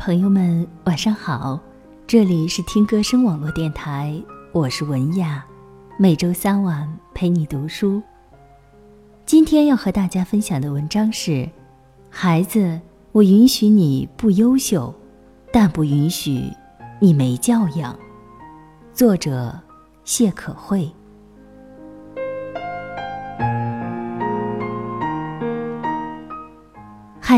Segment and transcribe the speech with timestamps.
[0.00, 1.60] 朋友们，晚上好！
[2.06, 4.18] 这里是听歌声网络电台，
[4.50, 5.44] 我是文雅，
[5.98, 8.02] 每周三晚陪你读书。
[9.26, 11.46] 今天要和大家分享的文章是：
[12.08, 12.80] 孩子，
[13.12, 14.94] 我允许你不优秀，
[15.52, 16.50] 但不允许
[16.98, 17.94] 你没教养。
[18.94, 19.54] 作者：
[20.02, 20.90] 谢可慧。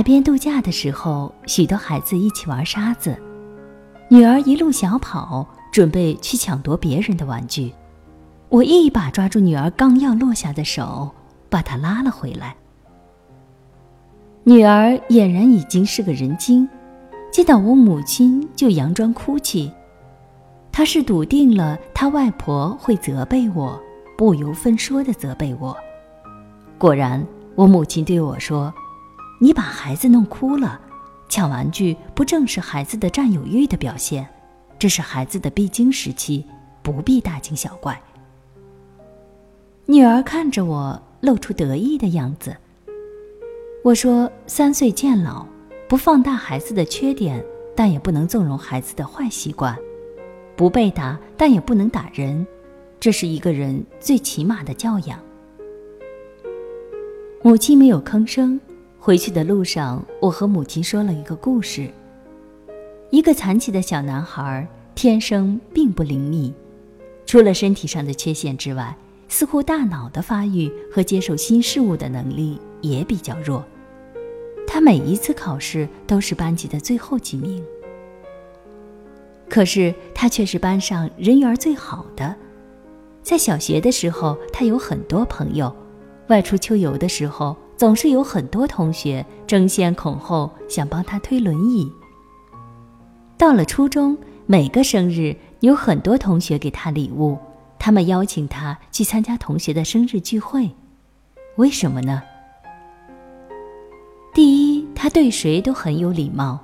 [0.03, 3.17] 海边度假的时候，许多孩子一起玩沙子。
[4.09, 7.73] 女儿一路小跑，准备去抢夺别人的玩具。
[8.49, 11.09] 我一把抓住女儿刚要落下的手，
[11.49, 12.57] 把她拉了回来。
[14.43, 16.69] 女儿俨然已经是个人精，
[17.31, 19.71] 见到我母亲就佯装哭泣。
[20.73, 23.81] 她是笃定了她外婆会责备我，
[24.19, 25.77] 不由分说的责备我。
[26.77, 28.75] 果然，我母亲对我说。
[29.43, 30.81] 你把孩子弄哭了，
[31.29, 34.25] 抢玩具不正是孩子的占有欲的表现？
[34.79, 36.47] 这是孩子的必经时期，
[36.81, 38.01] 不必大惊小怪。
[39.87, 42.57] 女儿看着我，露出得意的样子。
[43.83, 45.45] 我说：“三岁见老，
[45.89, 49.75] 不放大孩子的缺点，但也不能纵容孩子的坏习惯；
[50.55, 52.47] 不被打，但也不能打人，
[53.01, 55.19] 这是一个人最起码的教养。”
[57.43, 58.61] 母亲没有吭声。
[59.05, 61.91] 回去的路上，我和母亲说了一个故事。
[63.11, 66.55] 一个残疾的小男孩，天生并不灵敏，
[67.27, 68.97] 除了身体上的缺陷之外，
[69.29, 73.65] 似乎大脑的发育和接受新事物的能力也比较弱。
[74.69, 77.61] 他每一次考试都是班级的最后几名，
[79.49, 82.37] 可是他却是班上人缘最好的。
[83.21, 85.75] 在小学的时候，他有很多朋友，
[86.29, 87.57] 外出秋游的时候。
[87.77, 91.91] 总是有很多同学争先恐后想帮他推轮椅。
[93.37, 94.17] 到了初中，
[94.47, 97.37] 每个生日有很多同学给他礼物，
[97.79, 100.71] 他们邀请他去参加同学的生日聚会。
[101.57, 102.23] 为什么呢？
[104.33, 106.59] 第一，他对谁都很有礼貌，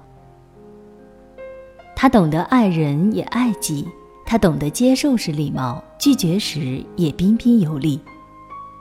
[1.97, 3.87] 他懂得爱人也爱己，
[4.25, 8.01] 他懂得接受时礼貌，拒绝时也彬彬有礼。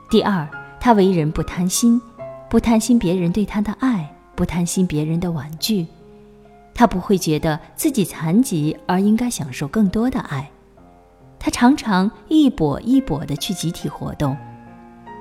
[0.10, 0.48] 第二，
[0.80, 2.00] 他为人不贪心。
[2.50, 5.86] 不贪心别人对他的爱，不贪心别人的玩具，
[6.74, 10.50] 他不会觉得自己残疾而应该享受更多的爱。
[11.40, 14.36] 他常常一跛一跛地去集体活动，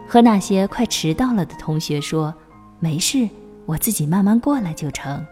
[0.08, 2.32] 和那些快迟到了的同学说
[2.78, 3.28] ：“没事，
[3.66, 5.24] 我自己慢慢过来就成。”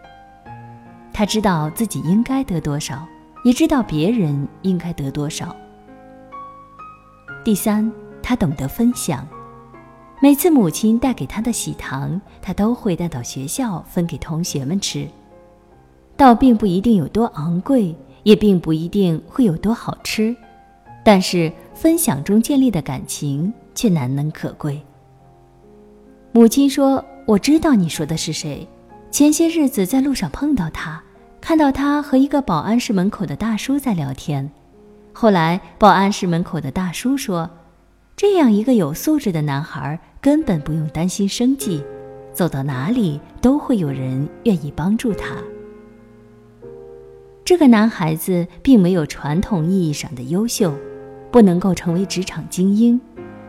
[1.13, 3.07] 他知道自己应该得多少，
[3.45, 5.55] 也知道别人应该得多少。
[7.43, 7.89] 第三，
[8.21, 9.25] 他懂得分享。
[10.21, 15.07] 每次母亲带给他的喜糖，他都会带到学校分给同学们吃。
[16.15, 17.93] 倒并不一定有多昂贵，
[18.23, 20.35] 也并不一定会有多好吃，
[21.03, 24.81] 但是分享中建立的感情却难能可贵。
[26.31, 28.65] 母亲说：“我知道你说的是谁。
[29.11, 31.03] 前些日子在路上碰到他，
[31.41, 34.49] 看到他和一个保安室门口的大叔在聊天。
[35.11, 37.49] 后来保安室门口的大叔说。”
[38.17, 41.83] 这样一个有素质的男孩，根本不用担心生计，
[42.31, 45.35] 走到哪里都会有人愿意帮助他。
[47.43, 50.73] 这个男孩子并没有传统意义上的优秀，
[51.29, 52.99] 不能够成为职场精英，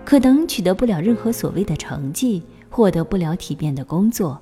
[0.04, 4.36] 可能取得不了任何所谓的成绩，获得不了体面的工作，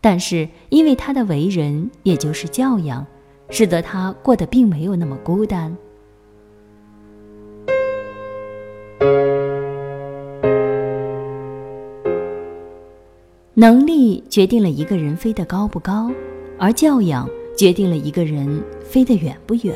[0.00, 3.04] 但是因为他的为人，也就是教养，
[3.50, 5.76] 使得他过得并没有那么孤单。
[13.60, 16.10] 能力决定了一个人飞得高不高，
[16.58, 19.74] 而教养决定了一个人飞得远不远。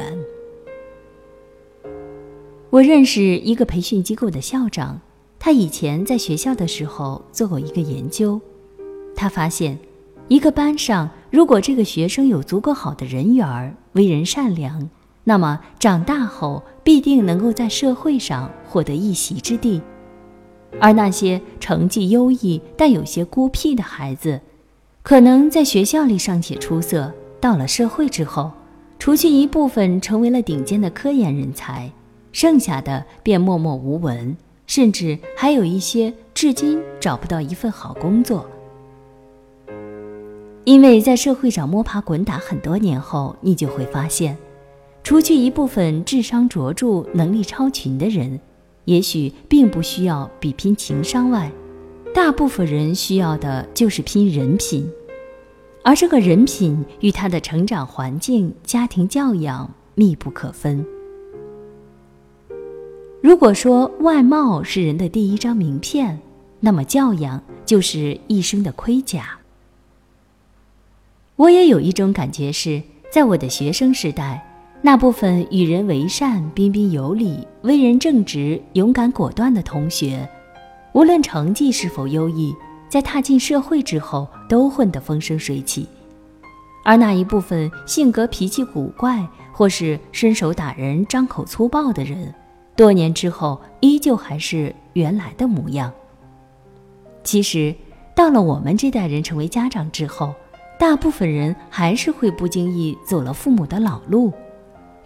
[2.71, 4.99] 我认识一个培训机构的校长，
[5.39, 8.41] 他以前在学校的时候做过一个研究，
[9.15, 9.79] 他发现，
[10.29, 14.89] 一个班上如果这个学生有足够好的人缘，为人善良，
[15.25, 19.83] 那么长大后必定能够在社会上获得一席之地。
[20.81, 24.41] 而那些成绩优异但有些孤僻的孩子，
[25.03, 28.51] 可能在学校里尚且出色，到了社会之后，
[28.99, 31.91] 除去一部分成为了顶尖的科研人才，
[32.33, 34.37] 剩下的便默默无闻，
[34.67, 38.47] 甚至还有一些至今找不到一份好工作。
[40.65, 44.37] 因为在社会上摸爬滚打很多年后，你就会发现，
[45.03, 48.41] 除去一部分智商卓著、能力超群的人。
[48.85, 51.51] 也许并不需要比拼情商外，
[52.15, 54.91] 大部分人需要的就是拼人品。
[55.83, 60.85] 而这个人品与他的成长环境、家庭教养密不可分。
[63.21, 66.21] 如果说外貌是人的第一张名片，
[66.61, 69.39] 那么教养就是一生的盔甲。
[71.37, 74.54] 我也有一种感觉是，在我的学生时代，
[74.87, 80.29] 那部分与人为善、彬彬有礼、为人正直、勇敢果断的同学，
[80.93, 82.55] 无论成绩是否优异，
[82.87, 85.87] 在踏进社会之后都混得风生水起；
[86.85, 92.35] 而那一部分性格脾气古怪，或是伸手打人、张口粗暴的人，
[92.77, 95.91] 多年之后，依旧还是原来的模样。
[97.23, 97.75] 其实，
[98.15, 100.35] 到了我们这代人成为家长之后，
[100.79, 104.31] 大部分人还是会不经意走了父母的老路，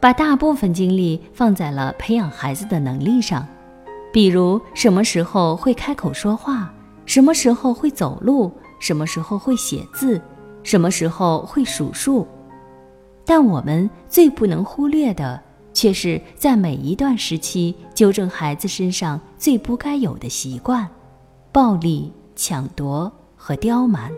[0.01, 3.47] 把大部分精力放在了培养孩子的能力上，
[4.13, 6.73] 比如什么时候会开口说话，
[7.07, 10.21] 什么时候会走路，什么时候会写字，
[10.63, 12.27] 什么时候会数数。
[13.25, 15.43] 但我们最不能忽略的。
[15.75, 20.89] 却是在每一段时期纠正孩子身上最不该有的习惯：
[21.53, 24.11] 暴力、抢夺和刁蛮。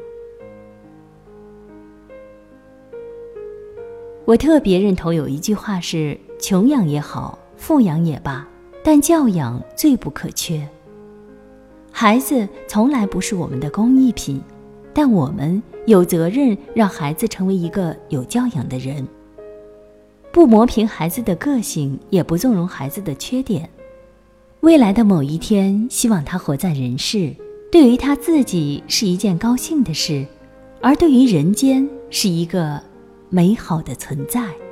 [4.26, 8.46] 我特别认同有一句话是：穷养也好，富养也罢，
[8.84, 10.66] 但教养最不可缺。
[11.90, 14.40] 孩子从来不是我们的工艺品，
[14.92, 19.06] 但我们有责任让孩子成为一个有教养的人。
[20.30, 23.68] 不磨平孩子的个性，也不纵容孩子的缺点。
[24.60, 27.34] 未来的某一天，希望他活在人世，
[27.72, 30.24] 对于他自己是一件高兴的事，
[30.80, 32.80] 而对于人间是一个
[33.30, 34.69] 美好的存在。